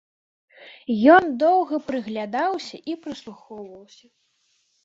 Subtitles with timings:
[1.15, 4.05] Ён доўга прыглядаўся і прыслухоўваўся.